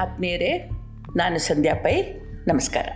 ಆತ್ಮೀಯರೇ, 0.00 0.70
ನಾನು 1.16 1.38
ಸಂಧ್ಯಾ 1.38 1.74
ಪೈ. 1.74 2.02
ನಮಸ್ಕಾರ. 2.46 2.86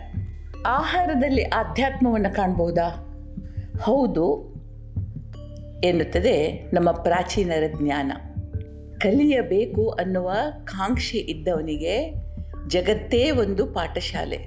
ಆಹಾರದಲ್ಲಿ 0.67 1.45
ಆಧ್ಯಾತ್ಮವನ್ನು 1.45 2.35
ಕಾಣಬಹುದಾ? 2.35 2.89
ಹೌದು 3.83 4.57
ಎನ್ನುತ್ತದೆ 5.85 6.53
ನಮ್ಮ 6.73 6.93
ಪ್ರಾಚೀನರ 6.93 7.63
ಜ್ಞಾನ. 7.83 8.13
ಕಲಿಯಬೇಕು 8.99 9.89
ಅನ್ನುವ 9.89 10.33
ಕಾಂಕ್ಷೆ 10.65 11.19
ಇದ್ದವನಿಗೆ 11.19 12.15
ಜಗತ್ತೇ 12.69 13.31
ಒಂದು 13.31 13.67
ಪಾಠಶಾಲೆ. 13.67 14.39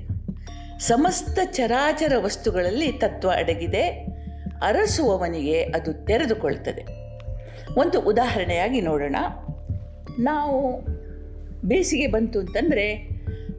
ಸಮಸ್ತ 0.80 1.40
ಚರಾಚರ 1.46 2.14
ವಸ್ತುಗಳಲ್ಲಿ 2.18 2.92
ತತ್ವ 2.92 3.30
ಅಡಗಿದೆ, 3.30 3.88
ಅರಸುವವನಿಗೆ 4.62 5.64
ಅದು 5.64 6.06
ತೆರೆದುಕೊಳ್ತದೆ. 6.06 6.86
ಒಂದು 7.80 8.02
ಉದಾಹರಣೆಯಾಗಿ 8.02 8.82
ನೋಡೋಣ. 8.82 9.16
ನಾವು 10.20 10.82
ಬೇಸಿಗೆ 11.64 12.08
ಬಂತು 12.08 12.40
ಅಂತಂದರೆ 12.40 12.96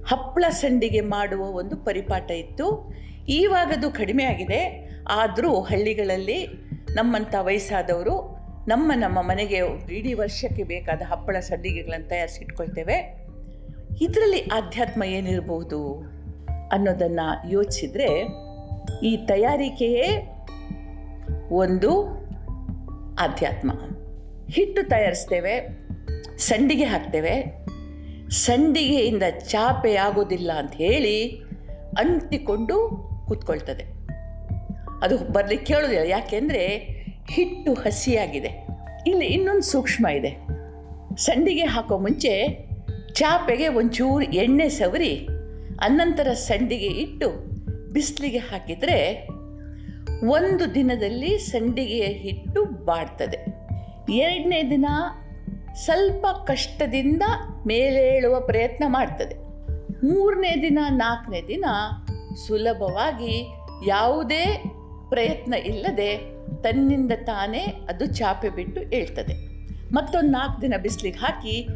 ಹಪ್ಪಳ 0.06 0.44
ಸಂಡಿಗೆ 0.50 1.00
ಮಾಡುವ 1.00 1.42
ಒಂದು 1.42 1.76
ಪರಿಪಾಠ 1.76 2.30
ಇತ್ತು. 2.30 2.94
ಈವಾಗದು 3.28 3.90
ಕಡಿಮೆ 3.90 4.24
ಆಗಿದೆ. 4.24 4.90
ಆದರೂ 5.08 5.60
ಹಳ್ಳಿಗಳಲ್ಲಿ 5.60 6.46
ನಮ್ಮಂಥ 6.94 7.34
ವಯಸ್ಸಾದವರು 7.40 8.40
ನಮ್ಮ 8.68 8.92
ನಮ್ಮ 8.96 9.22
ಮನೆಗೆ 9.22 9.58
ಇಡೀ 9.92 10.14
ವರ್ಷಕ್ಕೆ 10.14 10.62
ಬೇಕಾದ 10.62 11.02
ಹಪ್ಪಳ 11.06 11.38
ಸಂಡಿಗೆಗಳನ್ನು 11.38 12.08
ತಯಾರಿಸಿಟ್ಕೊಳ್ತೇವೆ. 12.08 13.26
ಇದರಲ್ಲಿ 14.00 14.40
ಆಧ್ಯಾತ್ಮ 14.40 15.04
ಏನಿರಬಹುದು 15.04 15.94
ಅನ್ನೋದನ್ನು 16.72 17.50
ಯೋಚಿಸಿದರೆ 17.50 18.26
ಈ 19.06 19.16
ತಯಾರಿಕೆಯೇ 19.16 20.36
ಒಂದು 21.50 22.02
ಆಧ್ಯಾತ್ಮ. 23.20 23.70
ಹಿಟ್ಟು 24.50 24.88
ತಯಾರಿಸ್ತೇವೆ, 24.88 25.68
ಸಂಡಿಗೆ 26.38 26.84
ಹಾಕ್ತೇವೆ 26.84 27.59
ಸಂಡಿಗೆಯಿಂದ 28.30 29.22
ಚಾಪೆ 29.48 29.94
ಆಗೋದಿಲ್ಲ 29.94 30.52
ಅಂತ 30.52 30.72
ಹೇಳಿ 30.72 31.42
ಅಂಟಿಕೊಂಡು 31.98 32.74
ಕೂತ್ಕೊಳ್ತದೆ. 33.28 33.84
ಅದು 35.02 35.32
ಬರಲಿಕ್ಕೆ 35.32 35.74
ಕೇಳೋದಿಲ್ಲ. 35.74 36.04
ಯಾಕೆಂದರೆ 36.04 36.66
ಹಿಟ್ಟು 37.30 37.74
ಹಸಿಯಾಗಿದೆ. 37.74 38.66
ಇಲ್ಲಿ 39.06 39.26
ಇನ್ನೊಂದು 39.26 39.62
ಸೂಕ್ಷ್ಮ 39.62 40.06
ಇದೆ. 40.06 40.30
ಸಂಡಿಗೆ 41.16 41.64
ಹಾಕೋ 41.64 41.98
ಮುಂಚೆ 41.98 42.64
ಚಾಪೆಗೆ 43.12 43.68
ಒಂಚೂರು 43.68 44.24
ಎಣ್ಣೆ 44.24 44.68
ಸವರಿ, 44.68 45.26
ಅನಂತರ 45.80 46.32
ಸಂಡಿಗೆ 46.32 46.86
ಇಟ್ಟು 46.86 47.28
ಬಿಸಿಲಿಗೆ 47.92 48.38
ಹಾಕಿದರೆ 48.38 49.28
ಒಂದು 50.24 50.74
ದಿನದಲ್ಲಿ 50.74 51.38
ಸಂಡಿಗೆಯ 51.38 52.06
ಹಿಟ್ಟು 52.06 52.64
ಬಾಡ್ತದೆ. 52.64 53.38
ಎರಡನೇ 54.12 54.70
ದಿನ 54.70 54.86
ಸ್ವಲ್ಪ 55.74 56.26
ಕಷ್ಟದಿಂದ 56.26 57.22
ಮೇಲೇಳುವ 57.66 58.40
ಪ್ರಯತ್ನ 58.40 58.84
ಮಾಡ್ತದೆ. 58.86 59.34
ಮೂರನೇ 60.06 60.62
ದಿನ, 60.62 60.78
ನಾಲ್ಕನೇ 60.90 61.42
ದಿನ 61.48 61.64
ಸುಲಭವಾಗಿ 62.46 63.46
ಯಾವುದೇ 63.86 64.64
ಪ್ರಯತ್ನ 65.10 65.54
ಇಲ್ಲದೆ 65.54 66.16
ತನ್ನಿಂದ 66.62 67.12
ತಾನೇ 67.24 67.64
ಅದು 67.88 68.06
ಚಾಪೆ 68.06 68.48
ಬಿಟ್ಟು 68.48 68.80
ಏಳ್ತದೆ. 68.80 69.32
ಮತ್ತೊಂದು 69.94 70.30
ನಾಲ್ಕು 70.30 70.62
ದಿನ 70.62 70.74
ಬಿಸಿಲಿಗೆ 70.82 71.18
ಹಾಕಿ 71.18 71.66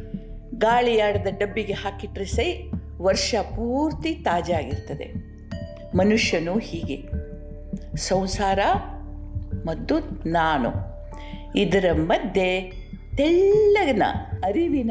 ಗಾಳಿಯಾಡದ 0.54 1.26
ಡಬ್ಬಿಗೆ 1.38 1.72
ಹಾಕಿಟ್ರೆ 1.72 2.24
ಸೈ 2.24 2.70
ವರ್ಷ 3.02 3.34
ಪೂರ್ತಿ 3.40 4.14
ತಾಜಾಗಿರ್ತದೆ 4.14 5.34
ಮನುಷ್ಯನು 5.96 6.58
ಹೀಗೆ. 6.58 7.08
ಸಂಸಾರ 7.96 8.58
ಮತ್ತು 9.66 9.98
ನಾನು. 10.28 10.70
ಇದರ 11.56 11.92
ಮಧ್ಯೆ 11.92 12.83
ತೆಳ್ಳಗಿನ 13.16 14.02
ಅರಿವಿನ 14.44 14.90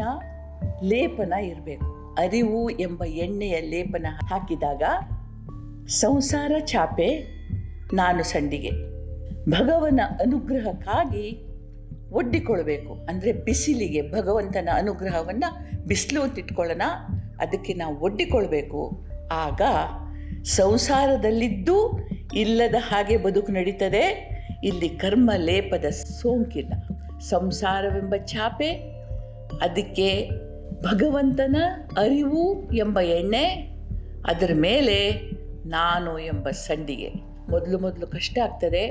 ಲೇಪನ 0.84 1.34
ಇರಬೇಕು. 1.34 2.16
ಅರಿವು 2.20 2.70
ಎಂಬ 2.70 3.04
ಎಣ್ಣೆಯ 3.04 3.62
ಲೇಪನ 3.62 4.06
ಹಾಕಿದಾಗ 4.30 4.84
ಸಂಸಾರ 5.88 6.52
ಚಾಪೆ 6.60 7.28
ನಾನು 7.94 8.24
ಸಂಡಿಗೆ. 8.24 8.70
ಭಗವನ 9.50 10.00
ಅನುಗ್ರಹಕ್ಕಾಗಿ 10.20 11.48
ಒಡ್ಡಿಕೊಳ್ಬೇಕು. 12.12 12.94
ಅಂದರೆ 12.94 13.34
ಬಿಸಿಲಿಗೆ 13.34 14.12
ಭಗವಂತನ 14.12 14.70
ಅನುಗ್ರಹವನ್ನು 14.74 15.86
ಬಿಸಿಲು 15.88 16.22
ಅಂತಿಟ್ಕೊಳ್ಳೋಣ 16.22 16.82
ಅದಕ್ಕೆ 17.40 17.74
ನಾವು 17.74 18.00
ಒಡ್ಡಿಕೊಳ್ಬೇಕು. 18.00 19.08
ಆಗ 19.32 19.62
ಸಂಸಾರದಲ್ಲಿದ್ದು 20.44 22.08
ಇಲ್ಲದ 22.36 22.76
ಹಾಗೆ 22.80 23.18
ಬದುಕು 23.18 23.52
ನಡೀತದೆ. 23.52 24.34
ಇಲ್ಲಿ 24.64 24.90
ಕರ್ಮ 24.90 25.32
ಲೇಪದ 25.36 25.86
ಸೋಂಕಿಲ್ಲ 25.86 26.74
ಸಂಸಾರವೆಂಬ 27.30 28.16
ಛಾಪೆ, 28.26 28.70
ಅದಕ್ಕೆ 29.62 30.30
ಭಗವಂತನ 30.82 31.56
ಅರಿವು 31.98 32.72
ಎಂಬ 32.74 33.00
ಎಣ್ಣೆ, 33.00 33.44
ಅದರ 34.26 34.52
ಮೇಲೆ 34.54 35.12
ನಾನು 35.66 36.20
ಎಂಬ 36.20 36.50
ಸಂಡಿಗೆ. 36.50 37.10
ಮೊದಲು 37.50 37.80
ಮೊದಲು 37.80 38.08
ಕಷ್ಟ 38.08 38.40
ಆಗ್ತದೆ. 38.40 38.88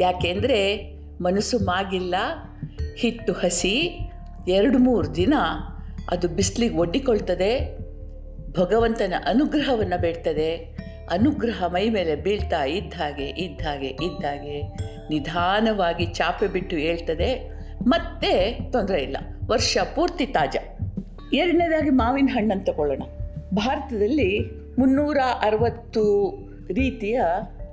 ಯಾಕೆಂದರೆ 0.00 0.92
ಮನಸ್ಸು 1.20 1.58
ಮಾಗಿಲ್ಲ, 1.58 2.14
ಹಿಟ್ಟು 2.98 3.32
ಹಸಿ, 3.32 3.98
ಎರಡು 4.48 4.78
ಮೂರು 4.78 5.14
ದಿನ 5.14 5.34
ಅದು 6.10 6.28
ಬಿಸಿಲಿಗೆ 6.28 6.76
ಒಡ್ಡಿಕೊಳ್ತದೆ. 6.76 7.78
ಭಗವಂತನ 8.58 9.14
ಅನುಗ್ರಹವನ್ನು 9.26 10.00
ಬೇಡ್ತದೆ. 10.00 10.56
ಅನುಗ್ರಹ 11.10 11.64
ಮೈ 11.66 11.88
ಮೇಲೆ 11.88 12.14
ಬೀಳ್ತಾ 12.16 12.64
ಇದ್ದ 12.64 12.94
ಹಾಗೆ 12.94 13.24
ಇದ್ದ 13.24 13.62
ಹಾಗೆ 13.62 13.86
ಇದ್ದ 13.86 14.24
ಹಾಗೆ 14.24 14.62
ನಿಧಾನವಾಗಿ 15.10 16.06
ಚಾಪೆ 16.06 16.46
ಬಿಟ್ಟು 16.46 16.76
ಹೇಳ್ತದೆ. 16.76 17.51
ಮತ್ತೆ 17.86 18.58
ತೊಂದರೆ 18.72 19.02
ಇಲ್ಲ. 19.02 19.16
ವರ್ಷ 19.48 19.78
ಪೂರ್ತಿ 19.94 20.26
ತಾಜಾ. 20.26 20.78
ಎರಡನೇದಾಗಿ 21.32 21.90
ಮಾವಿನ 21.90 22.28
ಹಣ್ಣನ್ನು 22.32 22.64
ತಗೊಳ್ಳೋಣ. 22.64 23.02
ಭಾರತದಲ್ಲಿ 23.54 24.38
ಮುನ್ನೂರ 24.78 25.18
ಅರವತ್ತು 25.42 26.34
ರೀತಿಯ 26.74 27.20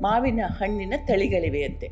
ಮಾವಿನ 0.01 0.39
ಹಣ್ಣಿನ 0.47 0.93
ತಳಿಗಳಿವೆಯಂತೆ 1.05 1.87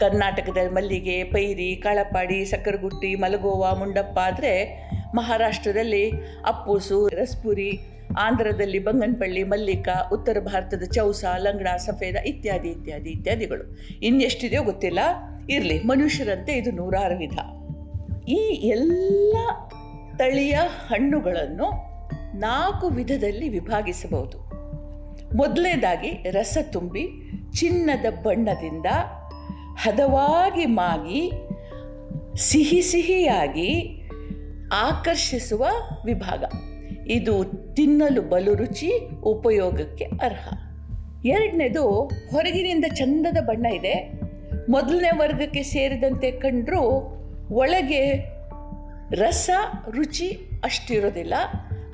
ಕರ್ನಾಟಕದಲ್ಲಿ 0.00 0.72
ಮಲ್ಲಿಗೆ, 0.72 1.24
ಪೈರಿ, 1.24 1.76
ಕಾಳಪಾಡಿ, 1.76 2.44
ಸಕ್ಕರಗುಟ್ಟಿ, 2.44 3.14
ಮಲಗೋವಾ, 3.14 3.72
ಮುಂಡಪ್ಪ 3.72 4.18
ಆದರೆ 4.18 4.82
ಮಹಾರಾಷ್ಟ್ರದಲ್ಲಿ 5.14 6.10
ಅಪ್ಪುಸು, 6.46 7.08
ರಸ್ಪುರಿ, 7.08 7.78
ಆಂಧ್ರದಲ್ಲಿ 8.18 8.78
ಬಂಗನಪಳ್ಳಿ, 8.78 9.42
ಮಲ್ಲಿಕ, 9.42 9.88
ಉತ್ತರ 10.12 10.36
ಭಾರತದ 10.40 10.82
ಚೌಸ, 10.92 11.24
ಲಂಗಡ, 11.38 11.68
ಸಫೇದ 11.76 12.14
ಇತ್ಯಾದಿ 12.14 12.68
ಇತ್ಯಾದಿ, 12.68 13.10
ಇತ್ಯಾದಿಗಳು. 13.10 13.76
ಇನ್ನೆಷ್ಟಿದೆಯೋ 14.02 14.62
ಗೊತ್ತಿಲ್ಲ. 14.62 14.98
ಇರಲಿ, 15.50 15.82
ಮನುಷ್ಯರಂತೆ 15.82 16.52
ಇದು 16.52 16.70
ನೂರಾರು 16.70 17.18
ವಿಧ. 17.18 17.38
ಈ 18.28 18.66
ಎಲ್ಲ 18.66 19.36
ತಳಿಯ 20.16 20.52
ಹಣ್ಣುಗಳನ್ನು 20.86 21.94
ನಾಲ್ಕು 22.38 22.88
ವಿಧದಲ್ಲಿ 22.88 23.48
ವಿಭಾಗಿಸಬಹುದು. 23.48 24.38
ಮೊದಲನೇದಾಗಿ 25.36 26.30
ರಸ 26.30 26.58
ತುಂಬಿ, 26.72 27.08
ಚಿನ್ನದ 27.52 28.22
ಬಣ್ಣದಿಂದ 28.22 28.86
ಹದವಾಗಿ 29.76 30.66
ಮಾಗಿ, 30.66 31.32
ಸಿಹಿ 32.36 32.82
ಸಿಹಿಯಾಗಿ 32.82 34.00
ಆಕರ್ಷಿಸುವ 34.72 35.66
ವಿಭಾಗ. 36.04 36.44
ಇದು 37.06 37.44
ತಿನ್ನಲು 37.74 38.22
ಬಲು 38.22 38.54
ರುಚಿ, 38.54 39.20
ಉಪಯೋಗಕ್ಕೆ 39.22 40.04
ಅರ್ಹ. 40.04 40.52
ಎರಡನೇದು 41.26 41.90
ಹೊರಗಿನಿಂದ 42.30 42.84
ಚಂದದ 42.94 43.36
ಬಣ್ಣ 43.44 43.66
ಇದೆ. 43.66 44.23
ಮೊದಲನೇ 44.70 45.10
ವರ್ಗಕ್ಕೆ 45.18 45.62
ಸೇರಿದಂತೆ 45.62 46.30
ಕಂಡರೂ 46.30 47.10
ಒಳಗೆ 47.50 48.12
ರಸ 49.10 49.50
ರುಚಿ 49.90 50.38
ಅಷ್ಟಿರೋದಿಲ್ಲ. 50.64 51.34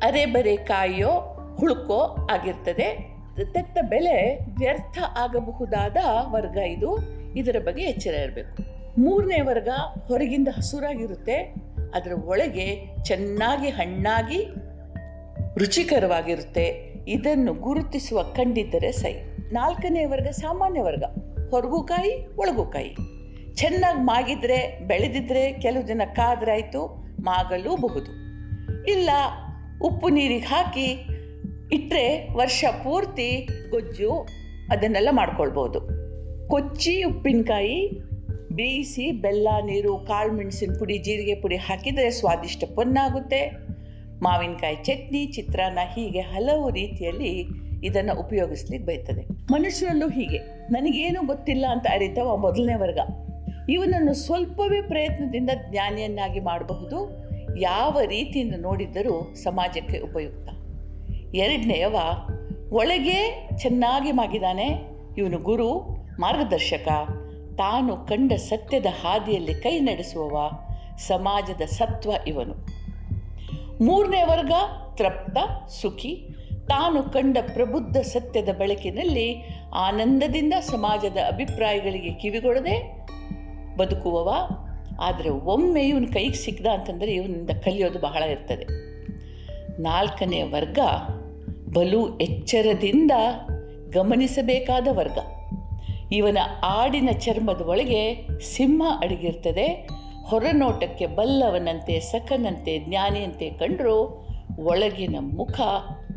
ಅರೆ 0.03 0.27
ಬರೆ 0.27 0.57
ಕಾಯೋ, 0.57 1.37
ಹುಳುಕೋ 1.59 2.29
ಆಗಿರ್ತದೆ. 2.33 3.17
ತೆತ್ತ 3.53 3.79
ಬೆಲೆ 3.89 4.39
ವ್ಯರ್ಥ 4.59 4.99
ಆಗಬಹುದಾದ 5.19 5.97
ವರ್ಗ 6.31 6.57
ಇದು. 6.57 6.99
ಇದರ 7.37 7.57
ಬಗ್ಗೆ 7.59 7.83
ಎಚ್ಚರ 7.83 8.15
ಇರಬೇಕು. 8.15 8.63
ಮೂರನೇ 9.01 9.41
ವರ್ಗ 9.41 9.69
ಹೊರಗಿಂದ 10.09 10.49
ಹಸುರಾಗಿರುತ್ತೆ. 10.57 11.55
ಅದರ 11.95 12.13
ಒಳಗೆ 12.25 12.97
ಚೆನ್ನಾಗಿ 13.03 13.69
ಹಣ್ಣಾಗಿ 13.69 14.45
ರುಚಿಕರವಾಗಿರುತ್ತೆ. 15.59 16.95
ಇದನ್ನು 17.09 17.55
ಗುರುತಿಸುವ 17.55 18.23
ಕಂಡಿದ್ದರೆ 18.23 18.93
ಸೈ 18.93 19.15
ನಾಲ್ಕನೇ 19.53 20.05
ವರ್ಗ 20.05 20.27
ಸಾಮಾನ್ಯ 20.27 20.81
ವರ್ಗ. 20.81 21.05
ಹೊರಗೂ 21.51 21.83
ಕಾಯಿ 21.83 22.37
ಒಳಗೂ 22.37 22.65
ಕಾಯಿ 22.65 22.97
ಚೆನ್ನಾಗಿ 23.55 23.99
ಮಾಗಿದ್ರೆ, 23.99 24.79
ಬೆಳೆದಿದ್ರೆ 24.87 25.53
ಕೆಲವು 25.53 25.89
ದಿನ 25.89 26.03
ಕಾದ್ರಾಯ್ತು, 26.15 26.87
ಮಾಗಲೂಬಹುದು. 27.21 28.11
ಇಲ್ಲ, 28.91 29.11
ಉಪ್ಪು 29.83 30.09
ನೀರಿಗೆ 30.09 30.47
ಹಾಕಿ 30.47 31.07
ಇಟ್ಟರೆ 31.73 32.35
ವರ್ಷ 32.35 32.65
ಪೂರ್ತಿ 32.85 33.49
ಗೊಜ್ಜು 33.71 34.27
ಅದನ್ನೆಲ್ಲ 34.71 35.09
ಮಾಡ್ಕೊಳ್ಬೋದು. 35.11 35.81
ಕೊಚ್ಚಿ 36.49 37.03
ಉಪ್ಪಿನಕಾಯಿ, 37.03 37.91
ಬೇಯಿಸಿ 38.53 39.13
ಬೆಲ್ಲ, 39.13 39.49
ನೀರು, 39.65 39.99
ಕಾಳು 39.99 40.33
ಮೆಣಸಿನ 40.33 40.77
ಪುಡಿ, 40.79 40.99
ಜೀರಿಗೆ 40.99 41.35
ಪುಡಿ 41.35 41.57
ಹಾಕಿದರೆ 41.57 42.11
ಸ್ವಾದಿಷ್ಟ 42.11 42.65
ಪೊನ್ನಾಗುತ್ತೆ. 42.75 43.71
ಮಾವಿನಕಾಯಿ 44.23 44.77
ಚಟ್ನಿ, 44.77 45.27
ಚಿತ್ರಾನ್ನ 45.27 45.79
ಹೀಗೆ 45.95 46.21
ಹಲವು 46.21 46.71
ರೀತಿಯಲ್ಲಿ 46.71 47.60
ಇದನ್ನು 47.85 48.21
ಉಪಯೋಗಿಸ್ಲಿಕ್ಕೆ 48.21 48.87
ಬೈತದೆ. 48.87 49.53
ಮನುಷ್ಯರಲ್ಲೂ 49.53 50.09
ಹೀಗೆ. 50.09 50.39
ನನಗೇನು 50.71 51.27
ಗೊತ್ತಿಲ್ಲ 51.27 51.67
ಅಂತ 51.71 51.87
ಅರಿತವ 51.91 52.37
ಮೊದಲನೇ 52.37 52.75
ವರ್ಗ. 52.75 52.99
ಇವನನ್ನು 53.71 54.15
ಸ್ವಲ್ಪವೇ 54.15 54.83
ಪ್ರಯತ್ನದಿಂದ 54.83 55.51
ಜ್ಞಾನಿಯನ್ನಾಗಿ 55.71 56.41
ಮಾಡಬಹುದು. 56.41 57.31
ಯಾವ 57.59 58.01
ರೀತಿಯಿಂದ 58.01 58.55
ನೋಡಿದ್ದರೂ 58.59 59.35
ಸಮಾಜಕ್ಕೆ 59.35 59.99
ಉಪಯುಕ್ತ. 59.99 60.49
ಎರಡನೆಯವ, 61.35 61.97
ಒಳಗೆ 62.73 63.49
ಚೆನ್ನಾಗಿ 63.57 64.13
ಮಾಗಿದಾನೆ. 64.13 64.69
ಇವನು 65.19 65.39
ಗುರು, 65.39 65.79
ಮಾರ್ಗದರ್ಶಕ. 66.21 66.89
ತಾನು 67.57 67.97
ಕಂಡ 67.97 68.33
ಸತ್ಯದ 68.33 68.87
ಹಾದಿಯಲ್ಲಿ 68.87 69.55
ಕೈ 69.55 69.81
ನಡೆಸುವವ, 69.81 70.51
ಸಮಾಜದ 70.99 71.63
ಸತ್ವ 71.63 72.11
ಇವನು. 72.27 72.55
ಮೂರನೇ 73.85 74.23
ವರ್ಗ, 74.23 74.53
ತೃಪ್ತ, 74.95 75.69
ಸುಖಿ. 75.69 76.27
ತಾನು 76.71 77.03
ಕಂಡ 77.03 77.37
ಪ್ರಬುದ್ಧ 77.55 77.97
ಸತ್ಯದ 77.97 78.49
ಬೆಳಕಿನಲ್ಲಿ 78.59 79.59
ಆನಂದದಿಂದ 79.75 80.53
ಸಮಾಜದ 80.61 81.17
ಅಭಿಪ್ರಾಯಗಳಿಗೆ 81.27 82.11
ಕಿವಿಗೊಡದೆ 82.11 83.07
ಬದುಕುವವ. 83.77 84.35
ಆದರೆ 85.01 85.31
ಒಮ್ಮೆ 85.31 85.89
ಇವನು 85.89 86.07
ಕೈಗೆ 86.07 86.35
ಸಿಕ್ಕದ 86.35 86.67
ಅಂತಂದರೆ 86.67 87.15
ಇವನಿಂದ 87.15 87.51
ಕಲಿಯೋದು 87.51 87.99
ಬಹಳ 87.99 88.23
ಇರ್ತದೆ. 88.23 88.67
ನಾಲ್ಕನೇ 89.83 90.43
ವರ್ಗ 90.43 90.79
ಬಲು 91.73 92.19
ಎಚ್ಚರದಿಂದ 92.19 93.11
ಗಮನಿಸಬೇಕಾದ 93.93 94.89
ವರ್ಗ. 94.91 95.19
ಇವನ 96.13 96.39
ಆಡಿನ 96.63 97.09
ಚರ್ಮದ 97.13 97.61
ಒಳಗೆ 97.61 98.29
ಸಿಂಹ 98.41 98.83
ಅಡಗಿರ್ತದೆ. 99.01 99.89
ಹೊರನೋಟಕ್ಕೆ 100.27 101.07
ಬಲ್ಲವನಂತೆ 101.07 102.01
ಸಖನಂತೆ 102.01 102.79
ಜ್ಞಾನಿಯಂತೆ 102.79 103.51
ಕಂಡರೂ 103.51 104.27
ಒಳಗಿನ 104.59 105.17
ಮುಖ 105.21 105.61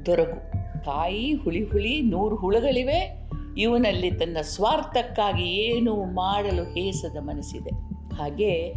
ದೊರಗು. 0.05 0.51
ಕಾಯಿ, 0.85 1.33
ಹುಳಿ 1.33 1.63
ಹುಳಿ, 1.63 2.01
ನೂರು 2.01 2.35
ಹುಳುಗಳಿವೆ. 2.35 3.29
ಇವನಲ್ಲಿ 3.57 4.11
ತನ್ನ 4.11 4.37
ಸ್ವಾರ್ಥಕ್ಕಾಗಿ 4.41 5.43
ಏನು 5.43 6.03
ಮಾಡಲು 6.03 6.63
ಹೇಸದ 6.63 7.17
ಮನಸ್ಸಿದೆ. 7.17 7.69
ಹಾಗೆ 8.15 8.73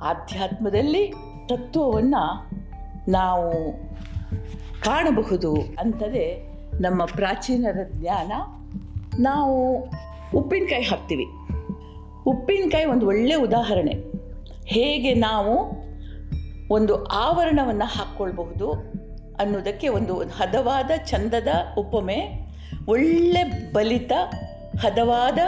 ಆಧ್ಯಾತ್ಮದಲ್ಲಿ 0.00 1.12
ತತ್ವವನ್ನು 1.48 2.50
ನಾವು 3.10 3.52
ಕಾಣಬಹುದು 4.82 5.56
ಅಂತದೇ 5.78 6.50
ನಮ್ಮ 6.80 7.04
ಪ್ರಾಚೀನರ 7.04 7.76
ಜ್ಞಾನ. 7.92 8.32
ನಾವು 9.22 9.86
ಉಪ್ಪಿನಕಾಯಿ 10.34 10.82
ಹಾಕ್ತೀವಿ. 10.82 11.24
ಉಪ್ಪಿನಕಾಯಿ 12.26 12.84
ಒಂದು 12.84 13.06
ಒಳ್ಳೆಯ 13.06 13.36
ಉದಾಹರಣೆ. 13.36 13.94
ಹೇಗೆ 14.66 15.14
ನಾವು 15.14 15.84
ಒಂದು 16.70 17.04
ಆವರಣವನ್ನು 17.04 17.84
ಹಾಕ್ಕೊಳ್ಬಹುದು? 17.84 18.94
ಅನ್ನೋದಕ್ಕೆ 19.40 19.88
ಒಂದು 19.88 20.18
ಹದವಾದ 20.18 20.90
ಚಂದದ 21.06 21.48
ಉಪಮೆ, 21.78 22.28
ಒಳ್ಳೆ 22.88 23.72
ಬಲಿತ, 23.72 24.12
ಹದವಾದ 24.80 25.38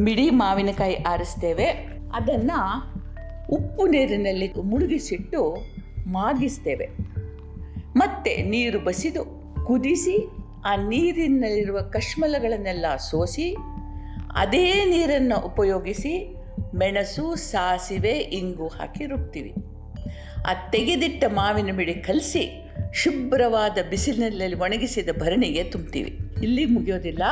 ಮಿಡಿ 0.00 0.30
ಮಾವಿನಕಾಯಿ 0.30 0.94
ಆರಿಸ್ತೇವೆ. 0.94 1.66
ಅದನ್ನು 2.14 2.98
ಉಪ್ಪು 3.50 3.86
ನೀರಿನಲ್ಲಿ 3.86 4.52
ಮುಳುಗಿಸಿಟ್ಟು 4.62 5.56
ಮಾಗಿಸ್ತೇವೆ. 6.06 6.88
ಮತ್ತೆ 7.96 8.36
ನೀರು 8.36 8.80
ಬಸಿದು 8.80 9.24
ಕುದಿಸಿ, 9.66 10.28
ಆ 10.64 10.76
ನೀರಿನಲ್ಲಿರುವ 10.76 11.80
ಕಶ್ಮಲಗಳನ್ನೆಲ್ಲ 11.80 12.86
ಸೋಸಿ, 12.96 13.56
ಅದೇ 14.36 14.84
ನೀರನ್ನು 14.84 15.46
ಉಪಯೋಗಿಸಿ 15.46 16.36
ಮೆಣಸು, 16.74 17.34
ಸಾಸಿವೆ, 17.34 18.12
ಇಂಗು 18.12 18.66
ಹಾಕಿ 18.66 19.06
ರುಬ್ತೀವಿ. 19.06 19.54
ಆ 20.46 20.70
ತೆಗೆದಿಟ್ಟ 20.70 21.24
ಮಾವಿನ 21.28 21.76
ಮಿಡಿ 21.76 21.94
ಕಲಸಿ 21.94 22.67
ಶುಭ್ರವಾದ 22.94 23.78
ಬಿಸಿಲಿನಲ್ಲಿ 23.90 24.54
ಒಣಗಿಸಿದ 24.54 25.08
ಭರಣಿಗೆ 25.18 25.64
ತುಂಬ್ತೀವಿ. 25.64 26.18
ಇಲ್ಲಿ 26.42 26.64
ಮುಗಿಯೋದಿಲ್ಲ. 26.64 27.22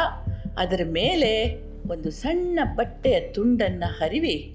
ಅದರ 0.58 0.80
ಮೇಲೆ 0.84 1.62
ಒಂದು 1.90 2.10
ಸಣ್ಣ 2.10 2.58
ಬಟ್ಟೆಯ 2.74 3.20
ತುಂಡನ್ನು 3.20 3.86
ಹರಿವಿ, 3.86 4.54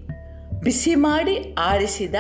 ಬಿಸಿ 0.64 0.96
ಮಾಡಿ 0.96 1.54
ಆರಿಸಿದ 1.58 2.16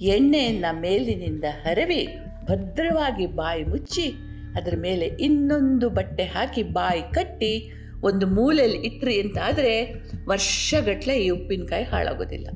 ಎಣ್ಣೆಯನ್ನು 0.00 0.80
ಮೇಲಿನಿಂದ 0.80 1.44
ಹರವಿ, 1.64 2.08
ಭದ್ರವಾಗಿ 2.44 3.26
ಬಾಯಿ 3.26 3.64
ಮುಚ್ಚಿ, 3.64 4.12
ಅದರ 4.56 4.74
ಮೇಲೆ 4.76 5.06
ಇನ್ನೊಂದು 5.06 5.90
ಬಟ್ಟೆ 5.90 6.22
ಹಾಕಿ 6.22 6.62
ಬಾಯಿ 6.62 7.14
ಕಟ್ಟಿ, 7.14 7.72
ಒಂದು 8.02 8.26
ಮೂಲೆಯಲ್ಲಿ 8.26 8.78
ಇಟ್ರಿ 8.78 9.20
ಅಂತಾದರೆ 9.20 9.92
ವರ್ಷಗಟ್ಟಲೆ 10.28 11.24
ಈ 11.24 11.28
ಉಪ್ಪಿನಕಾಯಿ 11.28 11.84
ಹಾಳಾಗೋದಿಲ್ಲ. 11.84 12.48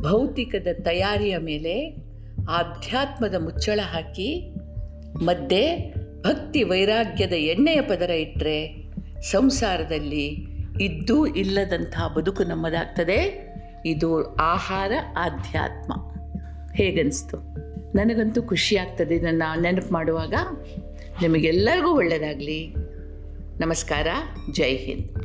ಭೌತಿಕದ 0.00 0.66
ತಯಾರಿಯ 0.82 1.36
ಮೇಲೆ 1.36 1.96
ಆಧ್ಯಾತ್ಮದ 2.50 3.34
ಮುಚ್ಚಳ 3.38 3.80
ಹಾಕಿ 3.82 4.51
ಮಧ್ಯೆ 5.16 5.94
ಭಕ್ತಿ 6.22 6.62
ವೈರಾಗ್ಯದ 6.62 7.32
ಎಣ್ಣೆಯ 7.32 7.80
ಪದರ 7.80 8.10
ಇಟ್ಟರೆ 8.10 8.84
ಸಂಸಾರದಲ್ಲಿ 9.22 10.46
ಇದ್ದೂ 10.80 11.26
ಇಲ್ಲದಂತಹ 11.26 12.08
ಬದುಕು 12.08 12.42
ನಮ್ಮದಾಗ್ತದೆ. 12.42 13.52
ಇದು 13.86 14.34
ಆಹಾರ 14.34 14.92
ಆಧ್ಯಾತ್ಮ. 15.16 15.92
ಹೇಗನ್ನಿಸ್ತು 16.74 17.36
ನನಗಂತೂ 17.96 18.42
ಖುಷಿ 18.42 18.76
ಆಗ್ತದೆ 18.76 19.14
ಇದನ್ನು 19.14 19.60
ನೆನಪು 19.60 19.92
ಮಾಡುವಾಗ. 19.92 20.34
ನಿಮಗೆಲ್ಲರಿಗೂ 21.22 21.90
ಒಳ್ಳೆಯದಾಗಲಿ. 21.90 22.74
ನಮಸ್ಕಾರ. 23.60 24.06
ಜೈ 24.52 24.76
ಹಿಂದ್. 24.76 25.21